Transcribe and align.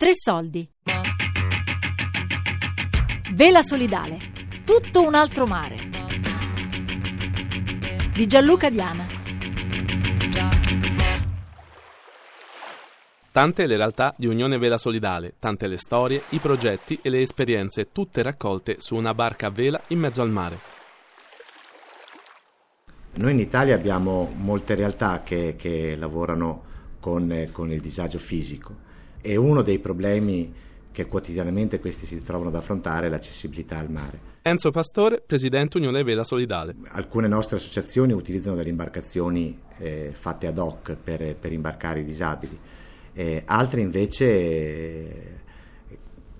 Tre 0.00 0.12
soldi. 0.14 0.66
Vela 3.34 3.60
solidale. 3.60 4.16
Tutto 4.64 5.02
un 5.02 5.14
altro 5.14 5.44
mare. 5.44 5.76
Di 8.14 8.26
Gianluca 8.26 8.70
Diana. 8.70 9.04
Tante 13.30 13.66
le 13.66 13.76
realtà 13.76 14.14
di 14.16 14.26
Unione 14.26 14.56
Vela 14.56 14.78
Solidale, 14.78 15.34
tante 15.38 15.66
le 15.66 15.76
storie, 15.76 16.22
i 16.30 16.38
progetti 16.38 16.98
e 17.02 17.10
le 17.10 17.20
esperienze, 17.20 17.92
tutte 17.92 18.22
raccolte 18.22 18.76
su 18.78 18.96
una 18.96 19.12
barca 19.12 19.48
a 19.48 19.50
vela 19.50 19.82
in 19.88 19.98
mezzo 19.98 20.22
al 20.22 20.30
mare. 20.30 20.58
Noi 23.16 23.32
in 23.32 23.38
Italia 23.38 23.74
abbiamo 23.74 24.32
molte 24.34 24.74
realtà 24.74 25.20
che, 25.22 25.56
che 25.58 25.94
lavorano 25.94 26.62
con, 27.00 27.50
con 27.52 27.70
il 27.70 27.82
disagio 27.82 28.18
fisico 28.18 28.88
e 29.20 29.36
uno 29.36 29.62
dei 29.62 29.78
problemi 29.78 30.52
che 30.92 31.06
quotidianamente 31.06 31.78
questi 31.78 32.06
si 32.06 32.18
trovano 32.18 32.48
ad 32.48 32.56
affrontare 32.56 33.06
è 33.06 33.10
l'accessibilità 33.10 33.78
al 33.78 33.90
mare. 33.90 34.28
Enzo 34.42 34.70
Pastore, 34.70 35.22
Presidente 35.24 35.76
Unione 35.76 36.02
Vela 36.02 36.24
Solidale. 36.24 36.74
Alcune 36.88 37.28
nostre 37.28 37.56
associazioni 37.56 38.12
utilizzano 38.12 38.56
delle 38.56 38.70
imbarcazioni 38.70 39.58
eh, 39.78 40.10
fatte 40.18 40.46
ad 40.46 40.58
hoc 40.58 40.96
per, 40.96 41.36
per 41.36 41.52
imbarcare 41.52 42.00
i 42.00 42.04
disabili, 42.04 42.58
eh, 43.12 43.42
altre 43.44 43.80
invece 43.80 44.26
eh, 44.26 45.14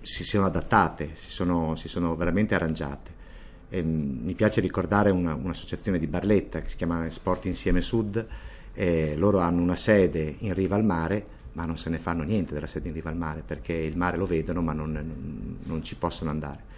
si 0.00 0.24
sono 0.24 0.46
adattate, 0.46 1.10
si 1.14 1.30
sono, 1.30 1.76
si 1.76 1.88
sono 1.88 2.16
veramente 2.16 2.54
arrangiate. 2.54 3.18
Eh, 3.68 3.82
mi 3.82 4.34
piace 4.34 4.60
ricordare 4.60 5.10
una, 5.10 5.34
un'associazione 5.34 5.98
di 5.98 6.06
Barletta 6.06 6.60
che 6.60 6.68
si 6.68 6.76
chiama 6.76 7.08
Sport 7.08 7.44
Insieme 7.44 7.80
Sud, 7.80 8.26
loro 9.16 9.40
hanno 9.40 9.60
una 9.60 9.76
sede 9.76 10.36
in 10.38 10.54
riva 10.54 10.74
al 10.74 10.84
mare 10.84 11.26
ma 11.52 11.64
non 11.64 11.76
se 11.76 11.90
ne 11.90 11.98
fanno 11.98 12.22
niente 12.22 12.54
della 12.54 12.66
sede 12.66 12.88
in 12.88 12.94
riva 12.94 13.10
al 13.10 13.16
mare 13.16 13.42
perché 13.44 13.72
il 13.72 13.96
mare 13.96 14.16
lo 14.16 14.26
vedono 14.26 14.62
ma 14.62 14.72
non, 14.72 14.92
non, 14.92 15.58
non, 15.62 15.82
ci 15.82 15.96
possono 15.96 16.30
andare. 16.30 16.68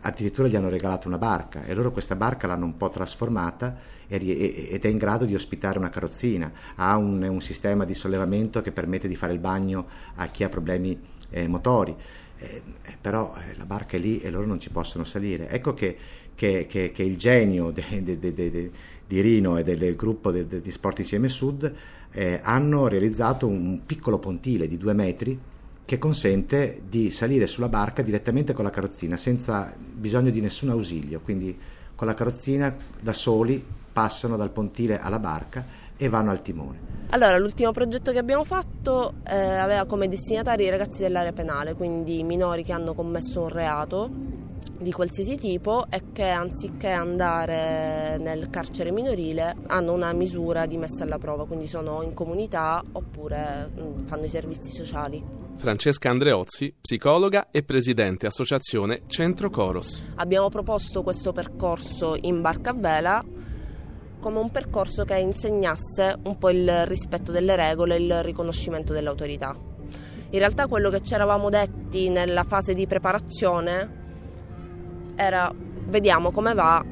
Addirittura 0.00 0.48
gli 0.48 0.56
hanno 0.56 0.68
regalato 0.68 1.08
una 1.08 1.18
barca 1.18 1.64
e 1.64 1.74
loro 1.74 1.90
questa 1.90 2.14
barca 2.14 2.46
l'hanno 2.46 2.64
un 2.64 2.76
po' 2.76 2.88
trasformata 2.88 3.76
ed 4.06 4.82
è 4.82 4.88
in 4.88 4.96
grado 4.96 5.24
di 5.24 5.34
ospitare 5.34 5.78
una 5.78 5.90
carrozzina, 5.90 6.50
ha 6.76 6.96
un, 6.96 7.22
un 7.22 7.40
sistema 7.42 7.84
di 7.84 7.94
sollevamento 7.94 8.62
che 8.62 8.72
permette 8.72 9.08
di 9.08 9.16
fare 9.16 9.32
il 9.32 9.38
bagno 9.38 9.86
a 10.14 10.26
chi 10.28 10.44
ha 10.44 10.48
problemi 10.48 10.98
eh, 11.30 11.46
motori. 11.48 11.94
Eh, 12.40 12.62
però 13.00 13.34
eh, 13.36 13.56
la 13.56 13.66
barca 13.66 13.96
è 13.96 14.00
lì 14.00 14.20
e 14.20 14.30
loro 14.30 14.46
non 14.46 14.60
ci 14.60 14.70
possono 14.70 15.04
salire. 15.04 15.48
Ecco 15.50 15.74
che, 15.74 15.96
che, 16.38 16.66
che, 16.68 16.92
che 16.92 17.02
il 17.02 17.16
genio 17.16 17.72
de, 17.72 17.82
de, 18.00 18.32
de, 18.32 18.70
di 19.04 19.20
Rino 19.20 19.56
e 19.56 19.64
del, 19.64 19.76
del 19.76 19.96
gruppo 19.96 20.30
di 20.30 20.70
Sport 20.70 21.00
Insieme 21.00 21.26
Sud 21.26 21.74
eh, 22.12 22.38
hanno 22.40 22.86
realizzato 22.86 23.48
un 23.48 23.80
piccolo 23.84 24.18
pontile 24.18 24.68
di 24.68 24.76
due 24.76 24.92
metri 24.92 25.36
che 25.84 25.98
consente 25.98 26.82
di 26.88 27.10
salire 27.10 27.48
sulla 27.48 27.68
barca 27.68 28.02
direttamente 28.02 28.52
con 28.52 28.62
la 28.62 28.70
carrozzina 28.70 29.16
senza 29.16 29.74
bisogno 29.76 30.30
di 30.30 30.40
nessun 30.40 30.70
ausilio, 30.70 31.18
quindi 31.24 31.58
con 31.96 32.06
la 32.06 32.14
carrozzina 32.14 32.72
da 33.00 33.12
soli 33.12 33.64
passano 33.92 34.36
dal 34.36 34.50
pontile 34.50 35.00
alla 35.00 35.18
barca 35.18 35.64
e 35.96 36.08
vanno 36.08 36.30
al 36.30 36.40
timone. 36.40 37.06
Allora, 37.10 37.36
l'ultimo 37.38 37.72
progetto 37.72 38.12
che 38.12 38.18
abbiamo 38.18 38.44
fatto 38.44 39.14
eh, 39.26 39.34
aveva 39.34 39.86
come 39.86 40.08
destinatari 40.08 40.62
i 40.62 40.70
ragazzi 40.70 41.02
dell'area 41.02 41.32
penale, 41.32 41.74
quindi 41.74 42.22
minori 42.22 42.62
che 42.62 42.70
hanno 42.70 42.94
commesso 42.94 43.42
un 43.42 43.48
reato 43.48 44.46
di 44.78 44.92
qualsiasi 44.92 45.36
tipo 45.36 45.86
e 45.90 46.12
che 46.12 46.28
anziché 46.28 46.90
andare 46.90 48.16
nel 48.18 48.48
carcere 48.48 48.90
minorile 48.90 49.56
hanno 49.66 49.92
una 49.92 50.12
misura 50.12 50.66
di 50.66 50.76
messa 50.76 51.04
alla 51.04 51.18
prova, 51.18 51.46
quindi 51.46 51.66
sono 51.66 52.02
in 52.02 52.14
comunità 52.14 52.82
oppure 52.92 53.70
mm, 53.78 54.06
fanno 54.06 54.24
i 54.24 54.28
servizi 54.28 54.72
sociali. 54.72 55.22
Francesca 55.56 56.08
Andreozzi, 56.10 56.72
psicologa 56.80 57.48
e 57.50 57.64
presidente 57.64 58.26
associazione 58.26 59.02
Centro 59.08 59.50
Coros. 59.50 60.00
Abbiamo 60.14 60.48
proposto 60.48 61.02
questo 61.02 61.32
percorso 61.32 62.16
in 62.20 62.40
barca 62.40 62.70
a 62.70 62.74
vela 62.74 63.24
come 64.20 64.38
un 64.38 64.50
percorso 64.50 65.04
che 65.04 65.16
insegnasse 65.16 66.18
un 66.24 66.38
po' 66.38 66.50
il 66.50 66.86
rispetto 66.86 67.32
delle 67.32 67.56
regole 67.56 67.96
e 67.96 68.00
il 68.00 68.22
riconoscimento 68.22 68.92
dell'autorità. 68.92 69.56
In 70.30 70.38
realtà 70.38 70.66
quello 70.66 70.90
che 70.90 71.02
ci 71.02 71.14
eravamo 71.14 71.48
detti 71.48 72.08
nella 72.08 72.44
fase 72.44 72.74
di 72.74 72.86
preparazione 72.86 74.06
era 75.18 75.52
vediamo 75.86 76.30
come 76.30 76.54
va 76.54 76.84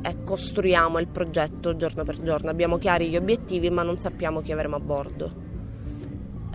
e 0.00 0.22
costruiamo 0.24 0.98
il 0.98 1.08
progetto 1.08 1.76
giorno 1.76 2.04
per 2.04 2.22
giorno. 2.22 2.48
Abbiamo 2.48 2.78
chiari 2.78 3.10
gli 3.10 3.16
obiettivi 3.16 3.68
ma 3.68 3.82
non 3.82 4.00
sappiamo 4.00 4.40
chi 4.40 4.52
avremo 4.52 4.76
a 4.76 4.80
bordo. 4.80 5.44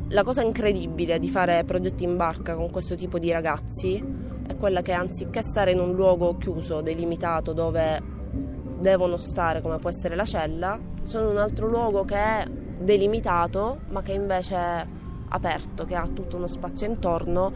La 0.10 0.24
cosa 0.24 0.42
incredibile 0.42 1.20
di 1.20 1.30
fare 1.30 1.64
progetti 1.64 2.04
in 2.04 2.18
barca 2.18 2.56
con 2.56 2.72
questo 2.72 2.96
tipo 2.96 3.20
di 3.20 3.32
ragazzi 3.32 4.04
è 4.48 4.58
quella 4.58 4.82
che 4.82 4.94
anziché 4.94 5.44
stare 5.44 5.72
in 5.72 5.80
un 5.80 5.94
luogo 5.94 6.38
chiuso, 6.38 6.82
delimitato, 6.82 7.54
dove 7.54 8.02
devono 8.80 9.18
stare 9.18 9.62
come 9.62 9.78
può 9.78 9.90
essere 9.90 10.16
la 10.16 10.26
cella, 10.26 10.78
sono 11.04 11.26
in 11.26 11.32
un 11.36 11.38
altro 11.38 11.68
luogo 11.68 12.04
che 12.04 12.16
è 12.16 12.46
delimitato 12.48 13.82
ma 13.90 14.02
che 14.02 14.14
invece 14.14 14.56
è 14.56 14.88
aperto, 15.30 15.86
che 15.86 15.96
ha 15.96 16.08
tutto 16.12 16.38
uno 16.38 16.48
spazio 16.48 16.88
intorno 16.88 17.54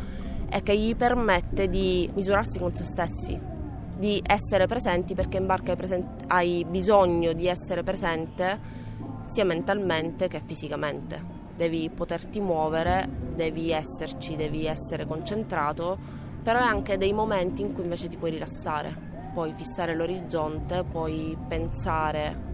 e 0.49 0.61
che 0.61 0.77
gli 0.77 0.95
permette 0.95 1.67
di 1.67 2.09
misurarsi 2.13 2.59
con 2.59 2.73
se 2.73 2.83
stessi, 2.83 3.53
di 3.97 4.21
essere 4.25 4.67
presenti 4.67 5.13
perché 5.13 5.37
in 5.37 5.45
barca 5.45 5.71
hai, 5.71 5.77
present- 5.77 6.23
hai 6.27 6.65
bisogno 6.67 7.33
di 7.33 7.47
essere 7.47 7.83
presente 7.83 8.59
sia 9.25 9.45
mentalmente 9.45 10.27
che 10.27 10.41
fisicamente. 10.43 11.33
Devi 11.55 11.89
poterti 11.89 12.41
muovere, 12.41 13.07
devi 13.35 13.71
esserci, 13.71 14.35
devi 14.35 14.65
essere 14.65 15.05
concentrato, 15.05 15.97
però 16.43 16.59
hai 16.59 16.67
anche 16.67 16.97
dei 16.97 17.13
momenti 17.13 17.61
in 17.61 17.73
cui 17.73 17.83
invece 17.83 18.07
ti 18.07 18.17
puoi 18.17 18.31
rilassare, 18.31 18.95
puoi 19.33 19.53
fissare 19.53 19.95
l'orizzonte, 19.95 20.83
puoi 20.83 21.37
pensare 21.47 22.53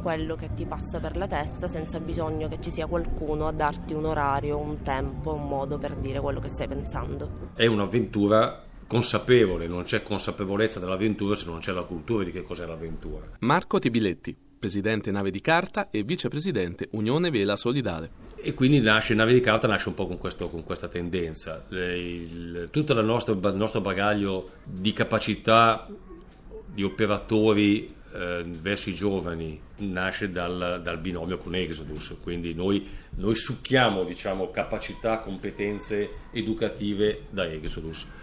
quello 0.00 0.34
che 0.34 0.54
ti 0.54 0.64
passa 0.64 0.98
per 0.98 1.16
la 1.16 1.26
testa 1.26 1.68
senza 1.68 2.00
bisogno 2.00 2.48
che 2.48 2.58
ci 2.60 2.70
sia 2.70 2.86
qualcuno 2.86 3.46
a 3.46 3.52
darti 3.52 3.92
un 3.92 4.06
orario, 4.06 4.56
un 4.56 4.80
tempo, 4.80 5.34
un 5.34 5.46
modo 5.46 5.76
per 5.76 5.94
dire 5.96 6.20
quello 6.20 6.40
che 6.40 6.48
stai 6.48 6.68
pensando. 6.68 7.50
È 7.54 7.66
un'avventura 7.66 8.68
consapevole, 8.90 9.68
non 9.68 9.84
c'è 9.84 10.02
consapevolezza 10.02 10.80
dell'avventura 10.80 11.36
se 11.36 11.44
non 11.46 11.60
c'è 11.60 11.70
la 11.70 11.82
cultura 11.82 12.24
di 12.24 12.32
che 12.32 12.42
cos'è 12.42 12.66
l'avventura. 12.66 13.24
Marco 13.38 13.78
Tibiletti, 13.78 14.36
presidente 14.58 15.12
Nave 15.12 15.30
di 15.30 15.40
Carta 15.40 15.90
e 15.92 16.02
vicepresidente 16.02 16.88
Unione 16.90 17.30
Vela 17.30 17.54
Solidale. 17.54 18.10
E 18.34 18.52
quindi 18.52 18.80
nasce, 18.80 19.14
Nave 19.14 19.32
di 19.32 19.38
Carta 19.38 19.68
nasce 19.68 19.90
un 19.90 19.94
po' 19.94 20.08
con, 20.08 20.18
questo, 20.18 20.48
con 20.50 20.64
questa 20.64 20.88
tendenza. 20.88 21.64
Tutto 21.68 22.92
il 22.92 23.04
nostro, 23.04 23.34
il 23.34 23.54
nostro 23.54 23.80
bagaglio 23.80 24.50
di 24.64 24.92
capacità 24.92 25.86
di 26.66 26.82
operatori 26.82 27.94
eh, 28.12 28.44
verso 28.44 28.90
i 28.90 28.94
giovani 28.94 29.60
nasce 29.76 30.32
dal, 30.32 30.80
dal, 30.82 30.98
binomio 30.98 31.38
con 31.38 31.54
Exodus, 31.54 32.16
quindi 32.20 32.54
noi, 32.54 32.84
noi 33.18 33.36
succhiamo 33.36 34.02
diciamo, 34.02 34.50
capacità, 34.50 35.20
competenze 35.20 36.10
educative 36.32 37.26
da 37.30 37.46
Exodus 37.46 38.18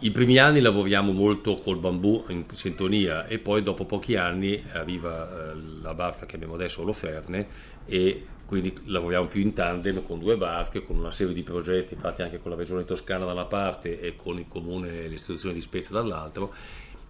i 0.00 0.10
primi 0.10 0.38
anni 0.38 0.60
lavoriamo 0.60 1.12
molto 1.12 1.56
col 1.56 1.78
bambù 1.78 2.24
in 2.28 2.44
sintonia 2.52 3.26
e 3.26 3.38
poi 3.38 3.62
dopo 3.62 3.84
pochi 3.84 4.16
anni 4.16 4.62
arriva 4.72 5.52
eh, 5.52 5.56
la 5.82 5.94
barca 5.94 6.26
che 6.26 6.36
abbiamo 6.36 6.54
adesso, 6.54 6.82
l'Oferne, 6.82 7.46
e 7.86 8.26
quindi 8.46 8.74
lavoriamo 8.84 9.26
più 9.26 9.40
in 9.40 9.52
tandem 9.52 10.04
con 10.04 10.18
due 10.18 10.36
barche, 10.36 10.84
con 10.84 10.96
una 10.96 11.10
serie 11.10 11.32
di 11.32 11.42
progetti 11.42 11.96
fatti 11.96 12.22
anche 12.22 12.40
con 12.40 12.50
la 12.50 12.56
regione 12.56 12.84
toscana 12.84 13.24
da 13.24 13.32
una 13.32 13.46
parte 13.46 14.00
e 14.00 14.16
con 14.16 14.38
il 14.38 14.46
comune 14.48 15.04
e 15.04 15.08
l'istituzione 15.08 15.54
di 15.54 15.60
Spezia 15.60 15.94
dall'altro 15.94 16.52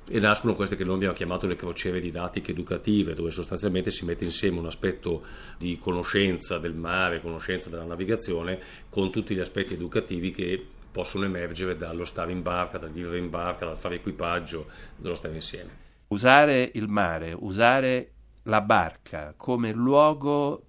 e 0.07 0.21
nascono 0.21 0.55
queste 0.55 0.77
che 0.77 0.85
noi 0.85 0.97
abbiamo 0.97 1.15
chiamato 1.15 1.47
le 1.47 1.57
crociere 1.57 1.99
didattiche 1.99 2.51
educative, 2.51 3.15
dove 3.15 3.31
sostanzialmente 3.31 3.91
si 3.91 4.05
mette 4.05 4.25
insieme 4.25 4.59
un 4.59 4.67
aspetto 4.67 5.23
di 5.57 5.79
conoscenza 5.79 6.59
del 6.59 6.75
mare, 6.75 7.23
conoscenza 7.23 7.71
della 7.71 7.85
navigazione, 7.85 8.61
con 8.91 9.11
tutti 9.11 9.35
gli 9.35 9.41
aspetti 9.41 9.73
educativi 9.73 10.31
che 10.31 10.67
possono 10.95 11.25
emergere 11.25 11.77
dallo 11.77 12.05
stare 12.05 12.31
in 12.31 12.41
barca, 12.41 12.79
dal 12.79 12.93
vivere 12.93 13.19
in 13.19 13.29
barca, 13.29 13.65
dal 13.65 13.77
fare 13.77 13.97
equipaggio, 13.97 14.69
dallo 14.95 15.17
stare 15.17 15.35
insieme. 15.35 15.83
Usare 16.07 16.71
il 16.75 16.87
mare, 16.87 17.35
usare 17.37 18.13
la 18.45 18.61
barca 18.61 19.35
come 19.37 19.73
luogo 19.73 20.67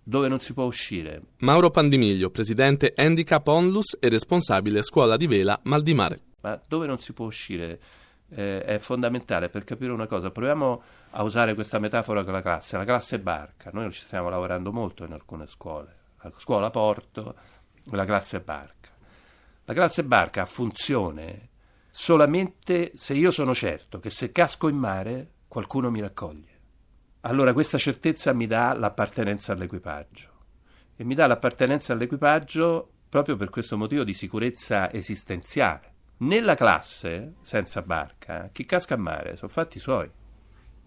dove 0.00 0.28
non 0.28 0.38
si 0.38 0.54
può 0.54 0.62
uscire. 0.62 1.22
Mauro 1.38 1.70
Pandimiglio, 1.70 2.30
presidente 2.30 2.92
Handicap 2.94 3.44
Onlus 3.48 3.96
e 3.98 4.08
responsabile 4.08 4.82
scuola 4.82 5.16
di 5.16 5.26
vela 5.26 5.58
Mal 5.64 5.82
di 5.82 5.94
Mare. 5.94 6.20
Ma 6.42 6.60
dove 6.68 6.86
non 6.86 7.00
si 7.00 7.12
può 7.12 7.26
uscire 7.26 7.80
eh, 8.28 8.62
è 8.62 8.78
fondamentale 8.78 9.48
per 9.48 9.64
capire 9.64 9.90
una 9.90 10.06
cosa. 10.06 10.30
Proviamo 10.30 10.82
a 11.10 11.22
usare 11.24 11.54
questa 11.54 11.80
metafora 11.80 12.22
con 12.22 12.32
la 12.32 12.42
classe, 12.42 12.76
la 12.76 12.84
classe 12.84 13.18
barca. 13.18 13.70
Noi 13.72 13.90
ci 13.90 14.02
stiamo 14.02 14.28
lavorando 14.28 14.72
molto 14.72 15.02
in 15.04 15.12
alcune 15.12 15.48
scuole, 15.48 15.96
la 16.22 16.32
scuola 16.38 16.70
porto, 16.70 17.34
la 17.90 18.04
classe 18.04 18.40
barca. 18.40 18.74
La 19.68 19.74
classe 19.74 20.04
barca 20.04 20.42
ha 20.42 20.46
funzione 20.46 21.48
solamente 21.90 22.92
se 22.94 23.14
io 23.14 23.32
sono 23.32 23.52
certo 23.52 23.98
che 23.98 24.10
se 24.10 24.30
casco 24.30 24.68
in 24.68 24.76
mare 24.76 25.32
qualcuno 25.48 25.90
mi 25.90 26.00
raccoglie. 26.00 26.60
Allora 27.22 27.52
questa 27.52 27.76
certezza 27.76 28.32
mi 28.32 28.46
dà 28.46 28.72
l'appartenenza 28.74 29.52
all'equipaggio 29.52 30.28
e 30.94 31.02
mi 31.02 31.16
dà 31.16 31.26
l'appartenenza 31.26 31.92
all'equipaggio 31.92 32.90
proprio 33.08 33.34
per 33.34 33.50
questo 33.50 33.76
motivo 33.76 34.04
di 34.04 34.14
sicurezza 34.14 34.92
esistenziale. 34.92 35.94
Nella 36.18 36.54
classe, 36.54 37.34
senza 37.42 37.82
barca, 37.82 38.50
chi 38.52 38.64
casca 38.66 38.94
a 38.94 38.98
mare 38.98 39.34
sono 39.34 39.50
fatti 39.50 39.80
suoi. 39.80 40.08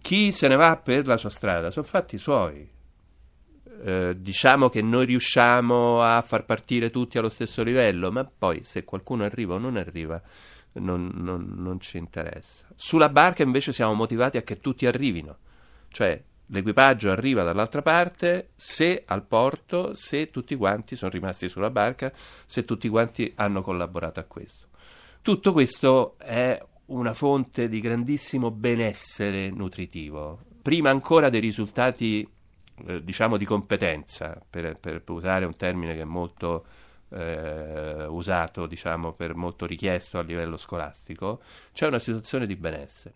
Chi 0.00 0.32
se 0.32 0.48
ne 0.48 0.56
va 0.56 0.78
per 0.78 1.06
la 1.06 1.18
sua 1.18 1.28
strada 1.28 1.70
sono 1.70 1.84
fatti 1.84 2.16
suoi. 2.16 2.66
Eh, 3.82 4.16
diciamo 4.18 4.68
che 4.68 4.82
noi 4.82 5.06
riusciamo 5.06 6.02
a 6.02 6.20
far 6.20 6.44
partire 6.44 6.90
tutti 6.90 7.16
allo 7.16 7.30
stesso 7.30 7.62
livello, 7.62 8.12
ma 8.12 8.24
poi 8.24 8.60
se 8.64 8.84
qualcuno 8.84 9.24
arriva 9.24 9.54
o 9.54 9.58
non 9.58 9.76
arriva 9.76 10.20
non, 10.72 11.10
non, 11.14 11.54
non 11.56 11.80
ci 11.80 11.96
interessa. 11.96 12.66
Sulla 12.74 13.08
barca 13.08 13.42
invece 13.42 13.72
siamo 13.72 13.94
motivati 13.94 14.36
a 14.36 14.42
che 14.42 14.60
tutti 14.60 14.86
arrivino, 14.86 15.38
cioè 15.88 16.22
l'equipaggio 16.46 17.10
arriva 17.10 17.42
dall'altra 17.42 17.80
parte 17.80 18.50
se 18.54 19.02
al 19.06 19.24
porto, 19.24 19.94
se 19.94 20.30
tutti 20.30 20.56
quanti 20.56 20.94
sono 20.94 21.10
rimasti 21.10 21.48
sulla 21.48 21.70
barca, 21.70 22.12
se 22.46 22.64
tutti 22.64 22.88
quanti 22.88 23.32
hanno 23.36 23.62
collaborato 23.62 24.20
a 24.20 24.24
questo. 24.24 24.66
Tutto 25.22 25.52
questo 25.52 26.16
è 26.18 26.60
una 26.86 27.14
fonte 27.14 27.68
di 27.68 27.80
grandissimo 27.80 28.50
benessere 28.50 29.48
nutritivo, 29.48 30.38
prima 30.60 30.90
ancora 30.90 31.30
dei 31.30 31.40
risultati 31.40 32.28
eh, 32.86 33.04
diciamo 33.04 33.36
di 33.36 33.44
competenza, 33.44 34.40
per, 34.48 34.78
per, 34.78 35.02
usare 35.08 35.44
un 35.44 35.56
termine 35.56 35.94
che 35.94 36.02
è 36.02 36.04
molto 36.04 36.66
eh, 37.10 38.06
usato, 38.06 38.66
diciamo, 38.66 39.12
per 39.12 39.34
molto 39.34 39.66
richiesto 39.66 40.18
a 40.18 40.22
livello 40.22 40.56
scolastico, 40.56 41.40
c'è 41.72 41.86
una 41.86 41.98
situazione 41.98 42.46
di 42.46 42.56
benessere. 42.56 43.14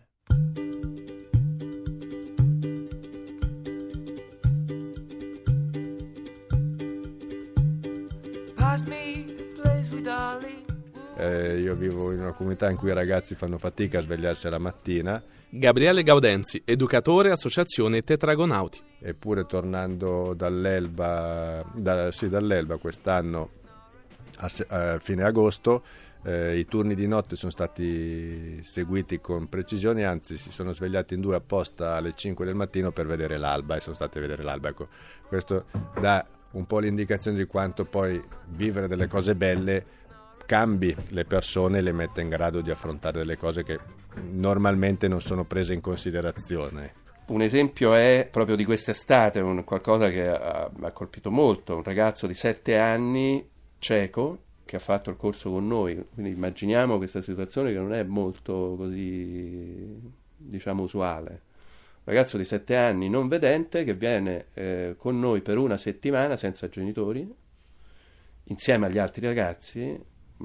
Eh, 11.17 11.59
io 11.59 11.73
vivo 11.73 12.11
in 12.11 12.19
una 12.19 12.33
comunità 12.33 12.69
in 12.69 12.77
cui 12.77 12.89
i 12.89 12.93
ragazzi 12.93 13.35
fanno 13.35 13.57
fatica 13.57 13.99
a 13.99 14.01
svegliarsi 14.01 14.49
la 14.49 14.57
mattina. 14.57 15.21
Gabriele 15.49 16.03
Gaudenzi, 16.03 16.61
educatore 16.65 17.31
Associazione 17.31 18.03
Tetragonauti. 18.03 18.81
Eppure 18.99 19.45
tornando 19.45 20.33
dall'Elba, 20.33 21.63
da, 21.73 22.11
sì, 22.11 22.27
dall'Elba 22.27 22.77
quest'anno 22.77 23.49
a, 24.37 24.51
a 24.67 24.99
fine 24.99 25.23
agosto 25.23 25.83
eh, 26.25 26.57
i 26.57 26.65
turni 26.65 26.95
di 26.95 27.07
notte 27.07 27.35
sono 27.35 27.51
stati 27.51 28.59
seguiti 28.63 29.21
con 29.21 29.47
precisione, 29.47 30.05
anzi 30.05 30.37
si 30.37 30.51
sono 30.51 30.73
svegliati 30.73 31.13
in 31.13 31.21
due 31.21 31.35
apposta 31.35 31.95
alle 31.95 32.13
5 32.15 32.43
del 32.45 32.55
mattino 32.55 32.91
per 32.91 33.05
vedere 33.05 33.37
l'alba 33.37 33.75
e 33.75 33.79
sono 33.79 33.95
stati 33.95 34.17
a 34.17 34.21
vedere 34.21 34.41
l'alba. 34.41 34.69
Ecco, 34.69 34.87
questo 35.27 35.65
dà 35.99 36.25
un 36.51 36.65
po' 36.65 36.79
l'indicazione 36.79 37.37
di 37.37 37.45
quanto 37.45 37.85
poi 37.85 38.19
vivere 38.47 38.87
delle 38.87 39.07
cose 39.07 39.35
belle 39.35 39.85
cambi 40.45 40.95
le 41.09 41.25
persone 41.25 41.79
e 41.79 41.81
le 41.81 41.91
mette 41.91 42.21
in 42.21 42.29
grado 42.29 42.61
di 42.61 42.71
affrontare 42.71 43.19
delle 43.19 43.37
cose 43.37 43.63
che 43.63 43.79
normalmente 44.31 45.07
non 45.07 45.21
sono 45.21 45.43
prese 45.45 45.73
in 45.73 45.81
considerazione. 45.81 47.03
Un 47.27 47.41
esempio 47.41 47.95
è 47.95 48.27
proprio 48.31 48.55
di 48.55 48.65
quest'estate, 48.65 49.39
un, 49.39 49.63
qualcosa 49.63 50.09
che 50.09 50.25
mi 50.75 50.85
ha 50.85 50.91
colpito 50.91 51.31
molto, 51.31 51.75
un 51.75 51.83
ragazzo 51.83 52.27
di 52.27 52.35
7 52.35 52.77
anni 52.77 53.43
cieco 53.79 54.39
che 54.63 54.75
ha 54.75 54.79
fatto 54.79 55.09
il 55.09 55.17
corso 55.17 55.51
con 55.51 55.67
noi, 55.67 56.03
quindi 56.13 56.31
immaginiamo 56.31 56.97
questa 56.97 57.21
situazione 57.21 57.71
che 57.71 57.77
non 57.77 57.93
è 57.93 58.03
molto 58.03 58.75
così, 58.77 59.99
diciamo, 60.37 60.83
usuale. 60.83 61.41
Un 62.03 62.13
ragazzo 62.13 62.37
di 62.37 62.45
7 62.45 62.75
anni 62.75 63.09
non 63.09 63.27
vedente 63.27 63.83
che 63.83 63.95
viene 63.95 64.47
eh, 64.53 64.95
con 64.97 65.19
noi 65.19 65.41
per 65.41 65.57
una 65.57 65.77
settimana 65.77 66.37
senza 66.37 66.69
genitori, 66.69 67.27
insieme 68.43 68.85
agli 68.85 68.99
altri 68.99 69.25
ragazzi, 69.25 69.99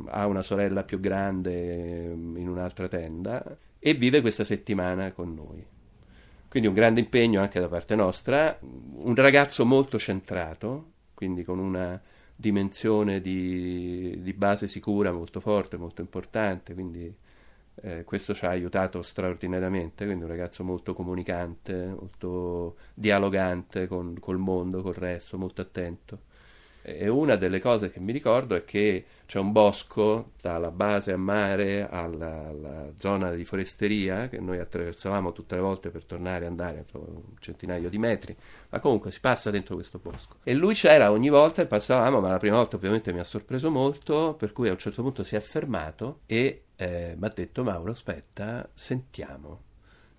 ha 0.07 0.27
una 0.27 0.43
sorella 0.43 0.85
più 0.85 1.01
grande 1.01 2.13
in 2.13 2.49
un'altra 2.49 2.89
tenda 2.89 3.57
e 3.79 3.95
vive 3.95 4.21
questa 4.21 4.45
settimana 4.45 5.13
con 5.13 5.35
noi. 5.35 5.65
Quindi 6.49 6.69
un 6.69 6.75
grande 6.75 7.01
impegno 7.01 7.41
anche 7.41 7.61
da 7.61 7.69
parte 7.69 7.95
nostra, 7.95 8.59
un 8.61 9.15
ragazzo 9.15 9.65
molto 9.65 9.99
centrato, 9.99 10.93
quindi 11.15 11.45
con 11.45 11.59
una 11.59 12.01
dimensione 12.35 13.21
di, 13.21 14.19
di 14.21 14.33
base 14.33 14.67
sicura 14.67 15.13
molto 15.13 15.41
forte, 15.41 15.77
molto 15.77 16.01
importante, 16.01 16.75
quindi 16.75 17.15
eh, 17.83 18.05
questo 18.05 18.35
ci 18.35 18.47
ha 18.47 18.49
aiutato 18.49 19.03
straordinariamente, 19.03 20.05
quindi 20.05 20.25
un 20.25 20.31
ragazzo 20.31 20.65
molto 20.65 20.95
comunicante, 20.95 21.87
molto 21.87 22.77
dialogante 22.95 23.87
con, 23.87 24.19
col 24.19 24.39
mondo, 24.39 24.83
col 24.83 24.95
resto, 24.95 25.39
molto 25.39 25.61
attento. 25.61 26.29
E 26.83 27.09
una 27.09 27.37
delle 27.37 27.61
cose 27.61 27.91
che 27.91 28.01
mi 28.01 28.13
ricordo 28.13 28.55
è 28.55 28.65
che 28.65 29.05
c'è 29.27 29.39
un 29.39 29.53
bosco 29.53 30.33
dalla 30.41 30.71
base 30.71 31.13
a 31.13 31.17
mare 31.17 31.89
alla, 31.89 32.49
alla, 32.49 32.93
zona 32.99 33.33
di 33.33 33.45
foresteria 33.45 34.29
che 34.29 34.41
noi 34.41 34.59
attraversavamo 34.59 35.33
tutte 35.33 35.55
le 35.55 35.61
volte 35.61 35.91
per 35.91 36.05
tornare 36.05 36.45
e 36.45 36.49
andare 36.49 36.85
un 36.93 37.23
centinaio 37.39 37.89
di 37.89 37.99
metri, 37.99 38.37
ma 38.71 38.81
comunque 38.81 39.11
si 39.11 39.21
passa 39.21 39.51
dentro 39.51 39.77
questo 39.77 40.01
bosco. 40.03 40.37
E 40.43 40.55
lui 40.55 40.75
c'era 40.75 41.13
ogni 41.13 41.29
volta 41.29 41.63
e 41.63 41.67
passavamo, 41.67 42.21
ma 42.21 42.31
la 42.31 42.39
prima 42.39 42.57
volta 42.57 42.77
ovviamente 42.77 43.13
mi 43.13 43.21
ha 43.21 43.25
sorpreso 43.25 43.71
molto, 43.71 44.35
per 44.35 44.53
cui 44.53 44.69
a 44.69 44.73
un 44.73 44.79
certo 44.79 45.03
punto 45.03 45.23
si 45.23 45.37
è 45.37 45.41
fermato 45.41 46.21
e 46.27 46.65
eh, 46.77 47.15
mi 47.17 47.27
ha 47.27 47.33
detto 47.35 47.63
Mauro 47.63 47.93
aspetta, 47.93 48.69
sentiamo. 48.75 49.69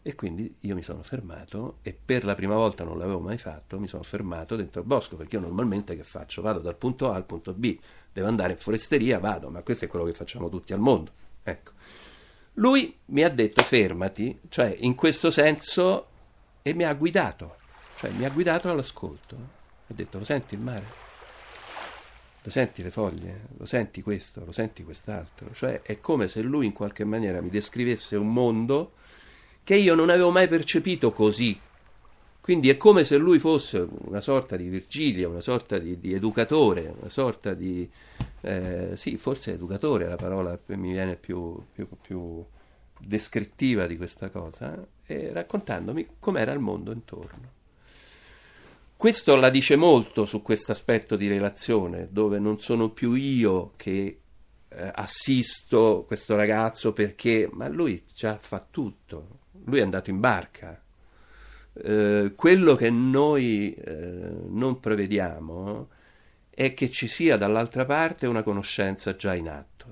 E 0.04 0.16
quindi 0.16 0.56
io 0.62 0.74
mi 0.74 0.82
sono 0.82 1.04
fermato 1.04 1.78
e 1.84 1.94
per 1.94 2.26
la 2.26 2.34
prima 2.34 2.56
volta 2.56 2.84
non 2.84 2.98
l'avevo 2.98 3.20
mai 3.20 3.38
fatto, 3.38 3.80
mi 3.80 3.88
sono 3.88 4.02
fermato 4.02 4.56
dentro 4.56 4.82
il 4.82 4.88
bosco 4.88 5.16
perché 5.16 5.36
io 5.36 5.42
normalmente 5.42 5.96
che 5.96 6.04
faccio? 6.04 6.42
Vado 6.42 6.60
dal 6.60 6.76
punto 6.76 7.12
A 7.12 7.16
al 7.16 7.26
punto 7.26 7.54
B, 7.54 7.78
devo 8.12 8.28
andare 8.28 8.54
in 8.54 8.58
foresteria, 8.58 9.20
vado, 9.20 9.50
ma 9.50 9.62
questo 9.62 9.86
è 9.86 9.88
quello 9.88 10.06
che 10.06 10.14
facciamo 10.14 10.50
tutti 10.50 10.74
al 10.74 10.80
mondo. 10.80 11.12
Ecco. 11.44 11.72
Lui 12.56 12.98
mi 13.06 13.24
ha 13.24 13.30
detto 13.30 13.62
fermati, 13.62 14.40
cioè 14.50 14.76
in 14.80 14.96
questo 14.96 15.30
senso, 15.30 16.08
e 16.64 16.74
mi 16.74 16.84
ha 16.84 16.94
guidato, 16.94 17.58
cioè 17.98 18.10
mi 18.10 18.26
ha 18.26 18.30
guidato 18.30 18.70
all'ascolto. 18.72 19.36
Ha 19.88 19.94
detto 19.94 20.18
lo 20.18 20.24
senti 20.24 20.56
il 20.56 20.62
mare? 20.62 20.86
Lo 22.42 22.50
senti 22.50 22.82
le 22.82 22.90
foglie? 22.90 23.42
Lo 23.58 23.66
senti 23.66 24.02
questo? 24.02 24.44
Lo 24.44 24.52
senti 24.52 24.84
quest'altro? 24.84 25.54
Cioè 25.54 25.84
è 25.84 26.00
come 26.00 26.28
se 26.28 26.42
lui 26.42 26.66
in 26.66 26.74
qualche 26.74 27.04
maniera 27.04 27.40
mi 27.40 27.50
descrivesse 27.50 28.16
un 28.16 28.34
mondo 28.34 28.94
che 29.64 29.76
io 29.76 29.96
non 29.96 30.10
avevo 30.10 30.32
mai 30.32 30.48
percepito 30.48 31.12
così. 31.12 31.60
Quindi 32.42 32.70
è 32.70 32.78
come 32.78 33.04
se 33.04 33.18
lui 33.18 33.38
fosse 33.38 33.88
una 34.06 34.20
sorta 34.20 34.56
di 34.56 34.68
Virgilio, 34.68 35.30
una 35.30 35.42
sorta 35.42 35.78
di, 35.78 36.00
di 36.00 36.14
educatore, 36.14 36.94
una 37.00 37.10
sorta 37.10 37.54
di... 37.54 37.88
Eh, 38.42 38.94
sì, 38.96 39.18
forse 39.18 39.54
educatore 39.54 40.06
è 40.06 40.08
la 40.08 40.16
parola 40.16 40.58
che 40.66 40.76
mi 40.76 40.92
viene 40.92 41.16
più, 41.16 41.56
più, 41.72 41.88
più 42.02 42.44
descrittiva 43.00 43.86
di 43.86 43.96
questa 43.96 44.30
cosa, 44.30 44.84
e 45.06 45.32
raccontandomi 45.32 46.08
com'era 46.20 46.52
il 46.52 46.60
mondo 46.60 46.92
intorno. 46.92 47.60
Questo 48.96 49.36
la 49.36 49.50
dice 49.50 49.76
molto 49.76 50.26
su 50.26 50.42
questo 50.42 50.72
aspetto 50.72 51.16
di 51.16 51.28
relazione, 51.28 52.08
dove 52.12 52.40
non 52.40 52.60
sono 52.60 52.90
più 52.90 53.14
io 53.14 53.74
che 53.76 54.20
eh, 54.68 54.92
assisto 54.94 56.04
questo 56.06 56.36
ragazzo 56.36 56.94
perché, 56.94 57.50
ma 57.52 57.68
lui 57.68 58.04
già 58.14 58.38
fa 58.38 58.66
tutto, 58.70 59.40
lui 59.66 59.80
è 59.80 59.82
andato 59.82 60.10
in 60.10 60.20
barca. 60.20 60.80
Eh, 61.74 62.34
quello 62.36 62.76
che 62.76 62.90
noi 62.90 63.74
eh, 63.74 63.94
non 64.48 64.80
prevediamo 64.80 65.90
è 66.50 66.74
che 66.74 66.90
ci 66.90 67.08
sia 67.08 67.38
dall'altra 67.38 67.86
parte 67.86 68.28
una 68.28 68.44
conoscenza 68.44 69.16
già 69.16 69.34
in 69.34 69.48
atto, 69.48 69.86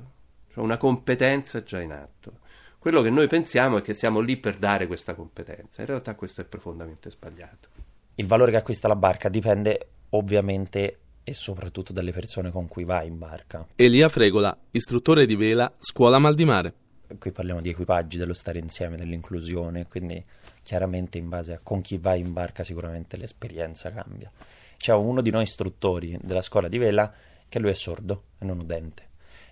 cioè 0.52 0.64
una 0.64 0.78
competenza 0.78 1.64
già 1.64 1.82
in 1.82 1.92
atto. 1.92 2.40
Quello 2.78 3.02
che 3.02 3.10
noi 3.10 3.28
pensiamo 3.28 3.78
è 3.78 3.82
che 3.82 3.94
siamo 3.94 4.20
lì 4.20 4.38
per 4.38 4.58
dare 4.58 4.88
questa 4.88 5.14
competenza, 5.14 5.82
in 5.82 5.88
realtà 5.88 6.16
questo 6.16 6.42
è 6.42 6.46
profondamente 6.46 7.10
sbagliato. 7.10 7.70
Il 8.16 8.28
valore 8.28 8.52
che 8.52 8.58
acquista 8.58 8.88
la 8.88 8.96
barca 8.96 9.30
dipende 9.30 9.88
ovviamente 10.10 11.00
e 11.24 11.34
soprattutto 11.34 11.94
dalle 11.94 12.12
persone 12.12 12.52
con 12.52 12.68
cui 12.68 12.84
va 12.84 13.04
in 13.04 13.18
barca. 13.18 13.66
Elia 13.76 14.10
Fregola, 14.10 14.58
istruttore 14.72 15.26
di 15.26 15.36
vela, 15.36 15.74
scuola 15.78 16.20
Mal 16.20 16.36
di 16.36 16.46
Mare 16.46 16.74
qui 17.18 17.32
parliamo 17.32 17.62
di 17.62 17.70
equipaggi, 17.70 18.18
dello 18.18 18.34
stare 18.34 18.60
insieme, 18.60 18.98
dell'inclusione, 18.98 19.88
quindi 19.88 20.24
chiaramente 20.62 21.18
in 21.18 21.30
base 21.30 21.54
a 21.54 21.60
con 21.62 21.82
chi 21.82 21.98
vai 21.98 22.20
in 22.20 22.34
barca 22.34 22.64
sicuramente 22.64 23.18
l'esperienza 23.18 23.92
cambia. 23.92 24.32
C'è 24.78 24.94
uno 24.94 25.22
di 25.22 25.32
noi 25.32 25.44
istruttori 25.44 26.18
della 26.22 26.42
scuola 26.42 26.68
di 26.68 26.78
vela 26.78 27.12
che 27.50 27.60
lui 27.60 27.72
è 27.72 27.74
sordo 27.74 28.24
e 28.38 28.46
non 28.46 28.60
udente. 28.60 29.08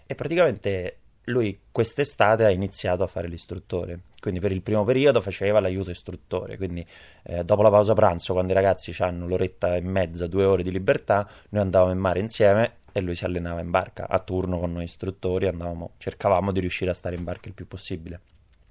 E 0.06 0.16
praticamente 0.16 1.00
lui 1.26 1.60
quest'estate 1.72 2.46
ha 2.46 2.50
iniziato 2.50 3.04
a 3.04 3.08
fare 3.08 3.28
l'istruttore, 3.28 4.04
quindi 4.22 4.40
per 4.40 4.52
il 4.52 4.62
primo 4.62 4.86
periodo 4.86 5.20
faceva 5.20 5.60
l'aiuto 5.60 5.92
istruttore, 5.92 6.56
quindi 6.56 6.86
eh, 7.24 7.44
dopo 7.44 7.62
la 7.62 7.70
pausa 7.70 7.94
pranzo 7.94 8.32
quando 8.34 8.54
i 8.54 8.56
ragazzi 8.56 8.96
hanno 9.00 9.28
l'oretta 9.28 9.76
e 9.76 9.82
mezza, 9.82 10.28
due 10.28 10.46
ore 10.46 10.64
di 10.64 10.72
libertà, 10.72 11.28
noi 11.50 11.64
andavamo 11.64 11.92
in 11.92 11.98
mare 11.98 12.20
insieme 12.20 12.76
e 12.98 13.02
lui 13.02 13.14
si 13.14 13.26
allenava 13.26 13.62
in 13.62 13.70
barca 13.70 14.08
a 14.08 14.18
turno 14.18 14.58
con 14.58 14.72
noi 14.72 14.86
istruttori, 14.86 15.46
andavamo, 15.46 15.92
cercavamo 16.00 16.52
di 16.52 16.60
riuscire 16.60 16.90
a 16.90 16.96
stare 16.96 17.16
in 17.16 17.24
barca 17.24 17.48
il 17.48 17.54
più 17.54 17.68
possibile. 17.68 18.22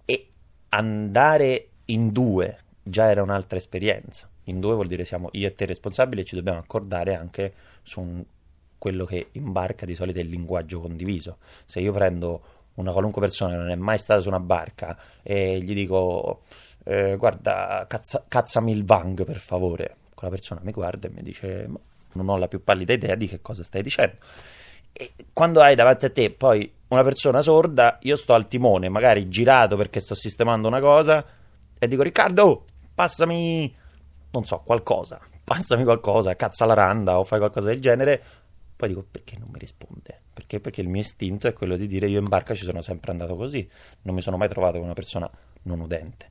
E 0.05 0.31
andare 0.71 1.69
in 1.85 2.11
due 2.11 2.59
già 2.83 3.09
era 3.09 3.23
un'altra 3.23 3.57
esperienza. 3.57 4.29
In 4.47 4.59
due 4.59 4.75
vuol 4.75 4.89
dire 4.89 5.05
siamo 5.05 5.29
io 5.31 5.47
e 5.47 5.55
te 5.55 5.65
responsabili 5.65 6.23
e 6.23 6.25
ci 6.25 6.35
dobbiamo 6.35 6.59
accordare 6.59 7.15
anche 7.15 7.55
su 7.85 8.01
un 8.01 8.25
quello 8.79 9.05
che 9.05 9.29
imbarca 9.33 9.87
di 9.87 9.95
solito 9.95 10.19
è 10.19 10.23
il 10.23 10.29
linguaggio 10.29 10.81
condiviso. 10.81 11.39
Se 11.65 11.79
io 11.79 11.93
prendo 11.93 12.43
una 12.75 12.91
qualunque 12.91 13.21
persona 13.21 13.53
che 13.53 13.59
non 13.59 13.71
è 13.71 13.77
mai 13.77 13.99
stata 13.99 14.21
su 14.21 14.27
una 14.27 14.41
barca 14.41 14.99
e 15.23 15.61
gli 15.61 15.73
dico 15.73 16.43
eh, 16.83 17.15
guarda 17.17 17.85
cazza, 17.89 18.25
cazzami 18.27 18.73
il 18.73 18.85
Vang 18.85 19.25
per 19.25 19.39
favore, 19.39 19.99
quella 20.15 20.35
persona 20.35 20.61
mi 20.65 20.73
guarda 20.73 21.07
e 21.07 21.11
mi 21.13 21.23
dice 21.23 21.69
non 22.17 22.29
ho 22.29 22.37
la 22.37 22.49
più 22.49 22.65
pallida 22.65 22.93
idea 22.93 23.15
di 23.15 23.29
che 23.29 23.41
cosa 23.41 23.63
stai 23.63 23.83
dicendo. 23.83 24.17
E 24.93 25.13
quando 25.33 25.61
hai 25.61 25.75
davanti 25.75 26.07
a 26.07 26.11
te 26.11 26.31
poi 26.31 26.73
una 26.89 27.03
persona 27.03 27.43
sorda, 27.43 27.99
io 28.03 28.17
sto 28.17 28.33
al 28.33 28.49
timone, 28.49 28.89
magari 28.89 29.29
girato 29.29 29.77
perché 29.77 30.01
sto 30.01 30.15
sistemando 30.15 30.67
una 30.69 30.81
cosa 30.81 31.25
e 31.79 31.87
dico 31.87 32.03
Riccardo, 32.03 32.65
passami, 32.95 33.75
non 34.31 34.45
so, 34.45 34.63
qualcosa, 34.65 35.21
passami 35.45 35.85
qualcosa, 35.85 36.35
cazza 36.35 36.65
la 36.65 36.75
randa 36.75 37.19
o 37.19 37.25
fai 37.25 37.39
qualcosa 37.39 37.69
del 37.69 37.81
genere. 37.81 38.23
Poi 38.75 38.89
dico 38.89 39.07
perché 39.11 39.37
non 39.39 39.49
mi 39.51 39.59
risponde? 39.59 40.23
Perché? 40.33 40.61
Perché 40.61 40.81
il 40.81 40.89
mio 40.89 41.01
istinto 41.01 41.47
è 41.47 41.53
quello 41.53 41.77
di 41.77 41.87
dire 41.87 42.09
io 42.09 42.19
in 42.19 42.29
barca 42.29 42.55
ci 42.55 42.65
sono 42.65 42.81
sempre 42.81 43.11
andato 43.11 43.37
così, 43.37 43.69
non 44.03 44.15
mi 44.15 44.21
sono 44.21 44.37
mai 44.37 44.49
trovato 44.49 44.77
con 44.77 44.85
una 44.85 44.95
persona 44.95 45.31
non 45.63 45.81
udente. 45.81 46.31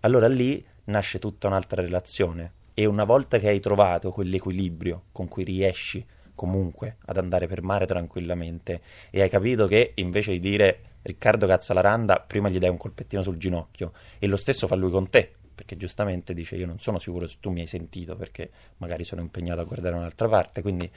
Allora 0.00 0.26
lì 0.28 0.64
nasce 0.84 1.18
tutta 1.18 1.46
un'altra 1.46 1.82
relazione 1.82 2.52
e 2.74 2.86
una 2.86 3.04
volta 3.04 3.38
che 3.38 3.48
hai 3.48 3.60
trovato 3.60 4.10
quell'equilibrio 4.10 5.04
con 5.12 5.28
cui 5.28 5.44
riesci 5.44 6.04
comunque 6.34 6.96
ad 7.06 7.18
andare 7.18 7.46
per 7.46 7.62
mare 7.62 7.86
tranquillamente 7.86 8.80
e 9.10 9.20
hai 9.20 9.28
capito 9.28 9.66
che 9.66 9.92
invece 9.96 10.32
di 10.32 10.40
dire 10.40 10.80
Riccardo 11.02 11.46
cazza 11.46 11.72
la 11.72 11.80
randa, 11.80 12.20
prima 12.20 12.50
gli 12.50 12.58
dai 12.58 12.68
un 12.68 12.76
colpettino 12.76 13.22
sul 13.22 13.38
ginocchio. 13.38 13.92
E 14.18 14.26
lo 14.26 14.36
stesso 14.36 14.66
fa 14.66 14.74
lui 14.74 14.90
con 14.90 15.08
te, 15.08 15.32
perché 15.54 15.76
giustamente 15.76 16.34
dice 16.34 16.56
io 16.56 16.66
non 16.66 16.78
sono 16.78 16.98
sicuro 16.98 17.26
se 17.26 17.36
tu 17.40 17.50
mi 17.50 17.60
hai 17.60 17.66
sentito 17.66 18.16
perché 18.16 18.50
magari 18.78 19.04
sono 19.04 19.22
impegnato 19.22 19.60
a 19.60 19.64
guardare 19.64 19.96
un'altra 19.96 20.28
parte, 20.28 20.60
quindi 20.60 20.90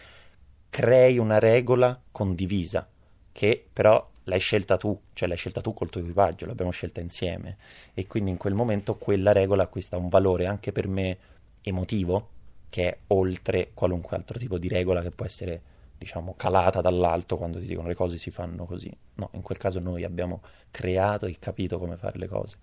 crei 0.70 1.18
una 1.18 1.40
regola 1.40 2.02
condivisa 2.12 2.88
che 3.32 3.66
però 3.72 4.10
l'hai 4.26 4.40
scelta 4.40 4.78
tu, 4.78 4.98
cioè 5.14 5.28
l'hai 5.28 5.38
scelta 5.38 5.62
tu 5.62 5.74
col 5.74 5.90
tuo 5.90 6.02
equipaggio, 6.02 6.46
l'abbiamo 6.46 6.72
scelta 6.72 7.00
insieme. 7.00 7.58
E 7.94 8.06
quindi 8.06 8.32
in 8.32 8.38
quel 8.38 8.54
momento 8.54 8.96
quella 8.96 9.32
regola 9.32 9.64
acquista 9.64 9.98
un 9.98 10.10
valore 10.10 10.48
anche 10.48 10.72
per 10.72 10.88
me 10.88 11.18
emotivo 11.64 12.30
che 12.70 12.90
è 12.90 12.98
oltre 13.08 13.72
qualunque 13.74 14.18
altro 14.18 14.40
tipo 14.40 14.58
di 14.58 14.68
regola 14.68 15.02
che 15.02 15.12
può 15.12 15.26
essere 15.26 15.62
diciamo 15.96 16.34
calata 16.36 16.82
dall'alto 16.82 17.38
quando 17.38 17.60
ti 17.60 17.66
dicono 17.66 17.88
le 17.88 17.96
cose 17.96 18.18
si 18.18 18.30
fanno 18.30 18.66
così. 18.66 18.92
No, 19.16 19.30
in 19.34 19.42
quel 19.42 19.58
caso 19.58 19.80
noi 19.80 20.04
abbiamo 20.04 20.42
creato 20.70 21.26
e 21.26 21.38
capito 21.40 21.78
come 21.80 21.98
fare 21.98 22.18
le 22.18 22.28
cose. 22.28 22.58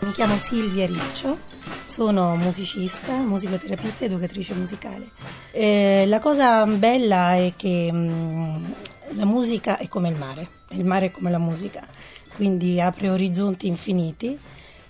Mi 0.00 0.12
chiamo 0.12 0.34
Silvia 0.36 0.86
Riccio, 0.86 1.38
sono 1.86 2.36
musicista, 2.36 3.16
musicoterapista 3.16 4.04
e 4.04 4.08
educatrice 4.08 4.52
musicale. 4.54 5.10
Eh, 5.52 6.04
la 6.06 6.18
cosa 6.18 6.66
bella 6.66 7.34
è 7.36 7.52
che 7.56 7.90
mh, 7.92 7.96
mm, 7.96 8.64
la 9.16 9.24
musica 9.24 9.78
è 9.78 9.88
come 9.88 10.10
il 10.10 10.16
mare, 10.16 10.48
il 10.70 10.84
mare 10.84 11.06
è 11.06 11.10
come 11.10 11.30
la 11.30 11.38
musica 11.38 11.86
quindi 12.38 12.80
apre 12.80 13.10
orizzonti 13.10 13.66
infiniti 13.66 14.38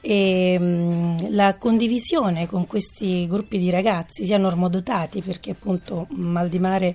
e 0.03 0.59
mh, 0.59 0.65
mm, 0.65 1.17
la 1.31 1.57
condivisione 1.57 2.47
con 2.47 2.67
questi 2.67 3.27
gruppi 3.27 3.57
di 3.57 3.71
ragazzi, 3.71 4.27
sia 4.27 4.37
normodotati, 4.37 5.23
perché 5.23 5.53
appunto 5.53 6.07
Mal 6.11 6.51
di 6.51 6.59
Mare 6.59 6.95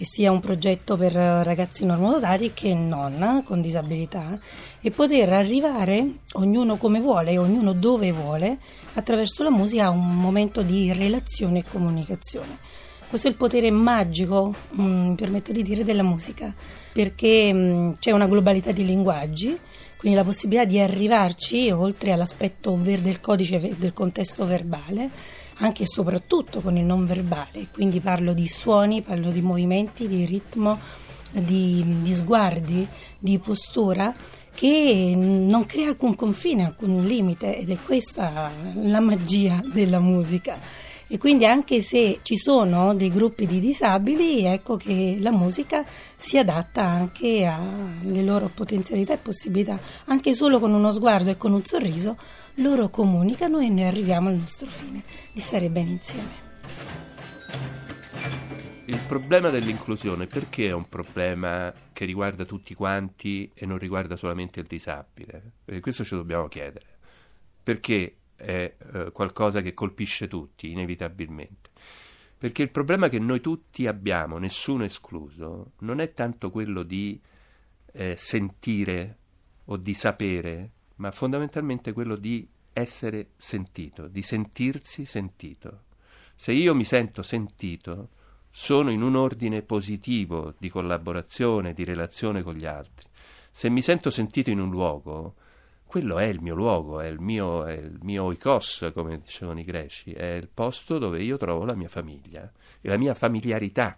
sia 0.00 0.32
un 0.32 0.40
progetto 0.40 0.96
per 0.96 1.12
ragazzi 1.12 1.84
normodotati 1.84 2.50
che 2.52 2.74
non 2.74 3.44
con 3.46 3.60
disabilità 3.60 4.36
e 4.80 4.90
poter 4.90 5.32
arrivare 5.32 6.14
ognuno 6.32 6.76
come 6.78 6.98
vuole 6.98 7.38
ognuno 7.38 7.72
dove 7.72 8.10
vuole 8.10 8.58
attraverso 8.94 9.44
la 9.44 9.52
musica 9.52 9.84
a 9.84 9.90
un 9.90 10.16
momento 10.16 10.62
di 10.62 10.92
relazione 10.92 11.60
e 11.60 11.64
comunicazione. 11.70 12.58
Questo 13.08 13.28
è 13.28 13.30
il 13.30 13.36
potere 13.36 13.70
magico, 13.70 14.52
mh, 14.70 14.82
mm, 14.82 15.08
mi 15.10 15.14
permetto 15.14 15.52
di 15.52 15.62
dire, 15.62 15.84
della 15.84 16.02
musica, 16.02 16.52
perché 16.92 17.52
mh, 17.52 17.58
mm, 17.58 17.90
c'è 18.00 18.10
una 18.10 18.26
globalità 18.26 18.72
di 18.72 18.84
linguaggi 18.84 19.56
quindi 20.02 20.18
la 20.18 20.24
possibilità 20.24 20.64
di 20.64 20.80
arrivarci 20.80 21.70
oltre 21.70 22.10
all'aspetto 22.10 22.76
del 22.82 23.20
codice 23.20 23.76
del 23.78 23.92
contesto 23.92 24.44
verbale, 24.44 25.08
anche 25.58 25.84
e 25.84 25.86
soprattutto 25.86 26.60
con 26.60 26.76
il 26.76 26.82
non 26.82 27.06
verbale, 27.06 27.68
quindi 27.72 28.00
parlo 28.00 28.32
di 28.32 28.48
suoni, 28.48 29.02
parlo 29.02 29.30
di 29.30 29.40
movimenti, 29.40 30.08
di 30.08 30.24
ritmo, 30.24 30.76
di, 31.30 31.84
di 32.00 32.14
sguardi, 32.16 32.84
di 33.16 33.38
postura 33.38 34.12
che 34.52 35.12
non 35.16 35.66
crea 35.66 35.90
alcun 35.90 36.16
confine, 36.16 36.64
alcun 36.64 37.04
limite 37.04 37.56
ed 37.56 37.70
è 37.70 37.76
questa 37.86 38.50
la 38.74 38.98
magia 38.98 39.62
della 39.72 40.00
musica 40.00 40.58
e 41.12 41.18
quindi 41.18 41.44
anche 41.44 41.82
se 41.82 42.20
ci 42.22 42.38
sono 42.38 42.94
dei 42.94 43.10
gruppi 43.10 43.46
di 43.46 43.60
disabili, 43.60 44.46
ecco 44.46 44.78
che 44.78 45.18
la 45.20 45.30
musica 45.30 45.84
si 46.16 46.38
adatta 46.38 46.82
anche 46.82 47.44
alle 47.44 48.22
loro 48.22 48.48
potenzialità 48.48 49.12
e 49.12 49.18
possibilità, 49.18 49.78
anche 50.06 50.32
solo 50.32 50.58
con 50.58 50.72
uno 50.72 50.90
sguardo 50.90 51.28
e 51.28 51.36
con 51.36 51.52
un 51.52 51.62
sorriso 51.66 52.16
loro 52.54 52.88
comunicano 52.88 53.58
e 53.58 53.68
noi 53.68 53.84
arriviamo 53.84 54.30
al 54.30 54.36
nostro 54.36 54.70
fine, 54.70 55.02
di 55.34 55.40
stare 55.40 55.68
bene 55.68 55.90
insieme. 55.90 56.30
Il 58.86 59.00
problema 59.06 59.50
dell'inclusione 59.50 60.26
perché 60.26 60.68
è 60.68 60.72
un 60.72 60.88
problema 60.88 61.74
che 61.92 62.06
riguarda 62.06 62.46
tutti 62.46 62.72
quanti 62.72 63.50
e 63.52 63.66
non 63.66 63.76
riguarda 63.76 64.16
solamente 64.16 64.60
il 64.60 64.66
disabile? 64.66 65.42
Perché 65.62 65.82
questo 65.82 66.04
ci 66.04 66.14
dobbiamo 66.14 66.48
chiedere. 66.48 66.86
Perché 67.62 68.16
è 68.36 68.74
eh, 68.78 69.10
qualcosa 69.12 69.60
che 69.60 69.74
colpisce 69.74 70.28
tutti, 70.28 70.70
inevitabilmente. 70.70 71.70
Perché 72.36 72.62
il 72.62 72.70
problema 72.70 73.08
che 73.08 73.18
noi 73.18 73.40
tutti 73.40 73.86
abbiamo, 73.86 74.38
nessuno 74.38 74.84
escluso, 74.84 75.72
non 75.80 76.00
è 76.00 76.12
tanto 76.12 76.50
quello 76.50 76.82
di 76.82 77.20
eh, 77.92 78.16
sentire 78.16 79.18
o 79.66 79.76
di 79.76 79.94
sapere, 79.94 80.70
ma 80.96 81.10
fondamentalmente 81.10 81.92
quello 81.92 82.16
di 82.16 82.48
essere 82.72 83.30
sentito, 83.36 84.08
di 84.08 84.22
sentirsi 84.22 85.04
sentito. 85.04 85.84
Se 86.34 86.52
io 86.52 86.74
mi 86.74 86.84
sento 86.84 87.22
sentito, 87.22 88.08
sono 88.50 88.90
in 88.90 89.02
un 89.02 89.16
ordine 89.16 89.62
positivo 89.62 90.54
di 90.58 90.68
collaborazione, 90.68 91.72
di 91.72 91.84
relazione 91.84 92.42
con 92.42 92.54
gli 92.54 92.66
altri. 92.66 93.08
Se 93.50 93.68
mi 93.68 93.82
sento 93.82 94.10
sentito 94.10 94.50
in 94.50 94.60
un 94.60 94.70
luogo, 94.70 95.34
quello 95.92 96.16
è 96.16 96.24
il 96.24 96.40
mio 96.40 96.54
luogo, 96.54 97.00
è 97.00 97.06
il 97.06 97.20
mio, 97.20 97.66
è 97.66 97.74
il 97.74 97.98
mio 98.00 98.24
oikos, 98.24 98.92
come 98.94 99.20
dicevano 99.20 99.60
i 99.60 99.62
greci, 99.62 100.12
è 100.12 100.24
il 100.24 100.48
posto 100.48 100.96
dove 100.96 101.20
io 101.20 101.36
trovo 101.36 101.66
la 101.66 101.74
mia 101.74 101.88
famiglia 101.88 102.50
e 102.80 102.88
la 102.88 102.96
mia 102.96 103.12
familiarità. 103.12 103.94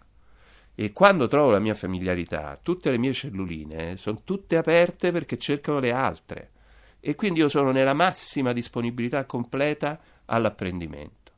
E 0.75 0.91
quando 0.91 1.29
trovo 1.29 1.51
la 1.51 1.59
mia 1.59 1.73
familiarità, 1.73 2.59
tutte 2.61 2.91
le 2.91 2.97
mie 2.97 3.13
celluline 3.13 3.95
sono 3.95 4.19
tutte 4.25 4.57
aperte 4.57 5.13
perché 5.13 5.37
cercano 5.37 5.79
le 5.79 5.93
altre. 5.93 6.51
E 6.99 7.15
quindi 7.15 7.39
io 7.39 7.47
sono 7.47 7.71
nella 7.71 7.93
massima 7.93 8.51
disponibilità 8.51 9.23
completa 9.23 9.97
all'apprendimento. 10.25 11.31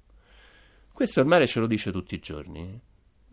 Questo 0.91 1.19
il 1.19 1.27
mare 1.27 1.45
ce 1.45 1.59
lo 1.59 1.67
dice 1.67 1.91
tutti 1.91 2.15
i 2.15 2.19
giorni. 2.19 2.81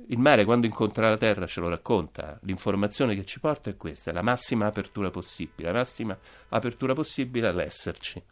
Il 0.08 0.18
mare 0.18 0.44
quando 0.44 0.66
incontra 0.66 1.08
la 1.08 1.16
terra 1.16 1.46
ce 1.46 1.60
lo 1.60 1.68
racconta, 1.68 2.38
l'informazione 2.42 3.14
che 3.14 3.24
ci 3.24 3.40
porta 3.40 3.70
è 3.70 3.76
questa, 3.76 4.12
la 4.12 4.22
massima 4.22 4.66
apertura 4.66 5.10
possibile, 5.10 5.72
la 5.72 5.78
massima 5.78 6.18
apertura 6.48 6.92
possibile 6.92 7.48
all'esserci. 7.48 8.22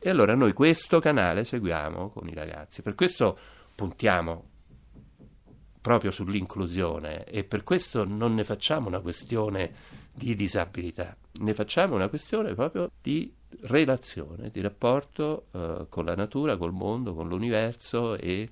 E 0.00 0.10
allora 0.10 0.34
noi 0.34 0.52
questo 0.52 0.98
canale 0.98 1.44
seguiamo 1.44 2.10
con 2.10 2.28
i 2.28 2.34
ragazzi, 2.34 2.82
per 2.82 2.94
questo 2.94 3.38
puntiamo 3.74 4.56
proprio 5.80 6.10
sull'inclusione 6.10 7.24
e 7.24 7.44
per 7.44 7.62
questo 7.62 8.04
non 8.04 8.34
ne 8.34 8.44
facciamo 8.44 8.88
una 8.88 9.00
questione 9.00 9.72
di 10.12 10.34
disabilità, 10.34 11.16
ne 11.40 11.54
facciamo 11.54 11.94
una 11.94 12.08
questione 12.08 12.54
proprio 12.54 12.90
di 13.00 13.32
relazione, 13.62 14.50
di 14.50 14.60
rapporto 14.60 15.46
eh, 15.52 15.86
con 15.88 16.04
la 16.04 16.14
natura, 16.14 16.56
col 16.56 16.72
mondo, 16.72 17.14
con 17.14 17.28
l'universo 17.28 18.16
e 18.16 18.48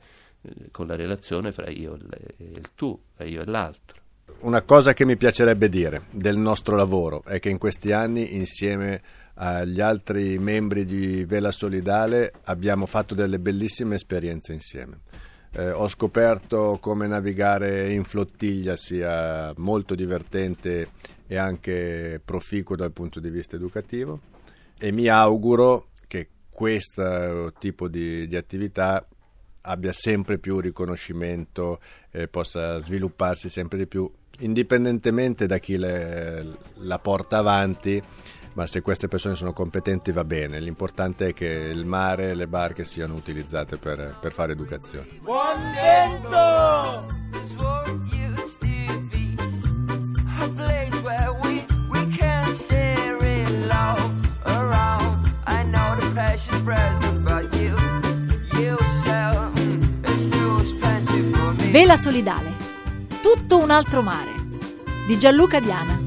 con 0.71 0.87
la 0.87 0.97
relazione 0.97 1.53
fra 1.53 1.69
io 1.69 1.97
e 1.97 2.45
il 2.45 2.71
tu, 2.75 2.99
fra 3.15 3.25
io 3.25 3.43
e 3.43 3.45
l'altro. 3.47 4.05
Una 4.41 4.63
cosa 4.63 4.93
che 4.93 5.05
mi 5.05 5.17
piacerebbe 5.17 5.69
dire 5.69 6.05
del 6.11 6.37
nostro 6.37 6.77
lavoro 6.77 7.23
è 7.25 7.39
che 7.39 7.49
in 7.49 7.59
questi 7.59 7.93
anni 7.93 8.35
insieme 8.35 9.03
agli 9.35 9.81
altri 9.81 10.39
membri 10.39 10.85
di 10.85 11.25
Vela 11.25 11.51
Solidale 11.51 12.33
abbiamo 12.45 12.87
fatto 12.87 13.15
delle 13.15 13.39
bellissime 13.39 13.95
esperienze 13.97 14.53
insieme. 14.53 15.01
Eh, 15.53 15.71
ho 15.71 15.89
scoperto 15.89 16.79
come 16.81 17.07
navigare 17.07 17.93
in 17.93 18.05
flottiglia 18.05 18.77
sia 18.77 19.53
molto 19.57 19.95
divertente 19.95 20.91
e 21.27 21.37
anche 21.37 22.21
proficuo 22.25 22.77
dal 22.77 22.93
punto 22.93 23.21
di 23.21 23.31
vista 23.31 23.57
educativo 23.57 24.21
e 24.79 24.93
mi 24.93 25.09
auguro 25.09 25.89
che 26.07 26.29
questo 26.51 27.53
tipo 27.59 27.89
di, 27.89 28.27
di 28.27 28.37
attività 28.37 29.07
abbia 29.67 29.93
sempre 29.93 30.39
più 30.39 30.61
riconoscimento, 30.61 31.81
eh, 32.11 32.29
possa 32.29 32.79
svilupparsi 32.79 33.49
sempre 33.49 33.79
di 33.79 33.87
più, 33.87 34.11
indipendentemente 34.39 35.47
da 35.47 35.59
chi 35.59 35.77
le, 35.77 36.57
la 36.75 36.99
porta 36.99 37.39
avanti, 37.39 38.03
ma 38.55 38.67
se 38.67 38.81
queste 38.81 39.09
persone 39.09 39.35
sono 39.35 39.53
competenti 39.53 40.13
va 40.13 40.25
bene, 40.25 40.61
l'importante 40.61 41.29
è 41.29 41.35
che 41.35 41.47
il 41.47 41.85
mare 41.85 42.31
e 42.31 42.35
le 42.35 42.47
barche 42.47 42.85
siano 42.85 43.15
utilizzate 43.15 43.77
per, 43.77 44.17
per 44.19 44.33
fare 44.33 44.53
educazione. 44.53 45.07
Buon 45.21 45.57
vento! 45.75 47.17
Vela 61.77 61.99
solidale. 61.99 62.55
Tutto 63.21 63.59
un 63.59 63.71
altro 63.71 64.01
mare. 64.01 64.33
Di 65.07 65.19
Gianluca 65.19 65.61
Diana. 65.61 66.01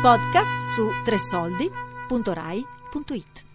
Podcast 0.00 0.56
su 0.72 0.88
tresoldi.rai.it 1.04 3.49